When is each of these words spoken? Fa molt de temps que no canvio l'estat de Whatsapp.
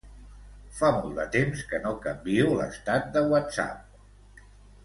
Fa 0.77 0.89
molt 0.95 1.19
de 1.19 1.25
temps 1.35 1.61
que 1.73 1.81
no 1.85 1.91
canvio 2.07 2.49
l'estat 2.63 3.15
de 3.19 3.27
Whatsapp. 3.35 4.45